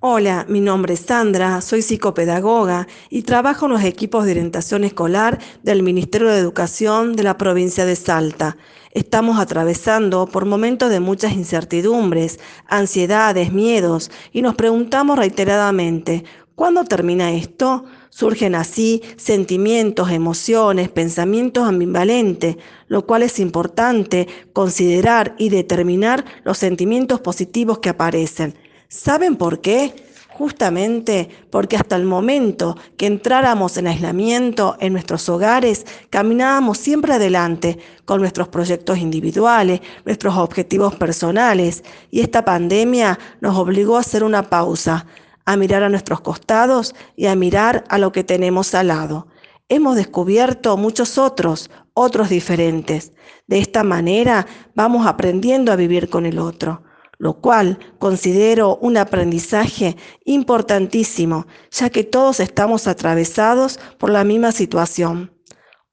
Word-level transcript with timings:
Hola, 0.00 0.46
mi 0.48 0.60
nombre 0.60 0.94
es 0.94 1.00
Sandra, 1.00 1.60
soy 1.60 1.82
psicopedagoga 1.82 2.86
y 3.10 3.22
trabajo 3.22 3.66
en 3.66 3.72
los 3.72 3.82
equipos 3.82 4.24
de 4.24 4.30
orientación 4.30 4.84
escolar 4.84 5.40
del 5.64 5.82
Ministerio 5.82 6.28
de 6.28 6.38
Educación 6.38 7.16
de 7.16 7.24
la 7.24 7.36
provincia 7.36 7.84
de 7.84 7.96
Salta. 7.96 8.56
Estamos 8.92 9.40
atravesando 9.40 10.28
por 10.28 10.44
momentos 10.44 10.90
de 10.90 11.00
muchas 11.00 11.32
incertidumbres, 11.32 12.38
ansiedades, 12.68 13.52
miedos 13.52 14.12
y 14.32 14.42
nos 14.42 14.54
preguntamos 14.54 15.18
reiteradamente, 15.18 16.22
¿cuándo 16.54 16.84
termina 16.84 17.32
esto? 17.32 17.84
Surgen 18.08 18.54
así 18.54 19.02
sentimientos, 19.16 20.12
emociones, 20.12 20.90
pensamientos 20.90 21.66
ambivalentes, 21.66 22.56
lo 22.86 23.04
cual 23.04 23.24
es 23.24 23.40
importante 23.40 24.28
considerar 24.52 25.34
y 25.38 25.48
determinar 25.48 26.24
los 26.44 26.56
sentimientos 26.56 27.20
positivos 27.20 27.80
que 27.80 27.88
aparecen. 27.88 28.54
¿Saben 28.90 29.36
por 29.36 29.60
qué? 29.60 29.94
Justamente 30.30 31.28
porque 31.50 31.76
hasta 31.76 31.94
el 31.94 32.04
momento 32.04 32.74
que 32.96 33.04
entráramos 33.04 33.76
en 33.76 33.86
aislamiento 33.86 34.78
en 34.80 34.94
nuestros 34.94 35.28
hogares, 35.28 35.84
caminábamos 36.08 36.78
siempre 36.78 37.12
adelante 37.12 37.78
con 38.06 38.22
nuestros 38.22 38.48
proyectos 38.48 38.96
individuales, 38.96 39.82
nuestros 40.06 40.38
objetivos 40.38 40.94
personales, 40.94 41.84
y 42.10 42.20
esta 42.20 42.46
pandemia 42.46 43.18
nos 43.42 43.58
obligó 43.58 43.98
a 43.98 44.00
hacer 44.00 44.24
una 44.24 44.44
pausa, 44.44 45.04
a 45.44 45.56
mirar 45.58 45.82
a 45.82 45.90
nuestros 45.90 46.22
costados 46.22 46.94
y 47.14 47.26
a 47.26 47.36
mirar 47.36 47.84
a 47.90 47.98
lo 47.98 48.10
que 48.10 48.24
tenemos 48.24 48.74
al 48.74 48.88
lado. 48.88 49.26
Hemos 49.68 49.96
descubierto 49.96 50.78
muchos 50.78 51.18
otros, 51.18 51.70
otros 51.92 52.30
diferentes. 52.30 53.12
De 53.48 53.58
esta 53.58 53.84
manera 53.84 54.46
vamos 54.74 55.06
aprendiendo 55.06 55.72
a 55.72 55.76
vivir 55.76 56.08
con 56.08 56.24
el 56.24 56.38
otro 56.38 56.87
lo 57.18 57.40
cual 57.40 57.78
considero 57.98 58.76
un 58.76 58.96
aprendizaje 58.96 59.96
importantísimo, 60.24 61.46
ya 61.70 61.90
que 61.90 62.04
todos 62.04 62.40
estamos 62.40 62.86
atravesados 62.86 63.78
por 63.98 64.10
la 64.10 64.24
misma 64.24 64.52
situación. 64.52 65.32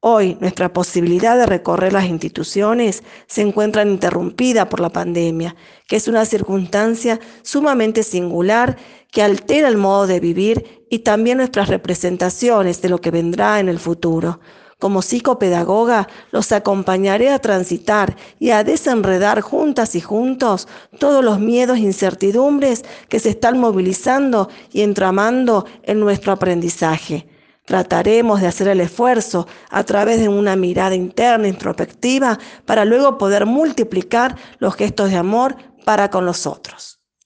Hoy 0.08 0.38
nuestra 0.40 0.72
posibilidad 0.72 1.36
de 1.36 1.48
recorrer 1.48 1.92
las 1.92 2.06
instituciones 2.06 3.02
se 3.26 3.42
encuentra 3.42 3.82
interrumpida 3.82 4.70
por 4.70 4.80
la 4.80 4.92
pandemia, 4.92 5.56
que 5.88 5.96
es 5.96 6.08
una 6.08 6.26
circunstancia 6.26 7.20
sumamente 7.42 8.04
singular 8.04 8.78
que 9.12 9.24
altera 9.24 9.68
el 9.68 9.78
modo 9.78 10.06
de 10.06 10.20
vivir 10.20 10.86
y 10.92 11.00
también 11.00 11.40
nuestras 11.40 11.70
representaciones 11.70 12.84
de 12.84 12.90
lo 12.90 13.02
que 13.02 13.10
vendrá 13.10 13.60
en 13.60 13.68
el 13.68 13.80
futuro. 13.80 14.42
Como 14.80 15.02
psicopedagoga, 15.02 16.10
los 16.32 16.52
acompañaré 16.52 17.30
a 17.30 17.40
transitar 17.40 18.18
y 18.40 18.50
a 18.52 18.66
desenredar 18.66 19.40
juntas 19.40 19.96
y 19.96 20.02
juntos 20.02 20.68
todos 21.00 21.24
los 21.24 21.40
miedos 21.40 21.78
e 21.78 21.82
incertidumbres 21.82 22.84
que 23.08 23.20
se 23.20 23.30
están 23.30 23.58
movilizando 23.58 24.50
y 24.74 24.82
entramando 24.82 25.66
en 25.84 26.02
nuestro 26.02 26.34
aprendizaje. 26.34 27.28
Trataremos 27.66 28.42
de 28.42 28.48
hacer 28.48 28.68
el 28.68 28.82
esfuerzo 28.82 29.48
a 29.70 29.84
través 29.86 30.20
de 30.20 30.28
una 30.28 30.56
mirada 30.56 30.94
interna 30.94 31.48
introspectiva 31.48 32.38
para 32.66 32.86
luego 32.86 33.18
poder 33.18 33.46
multiplicar 33.46 34.36
los 34.60 34.76
gestos 34.76 35.10
de 35.10 35.18
amor 35.18 35.56
para 35.86 36.10
con 36.10 36.26
los 36.26 36.46
otros. 36.46 37.00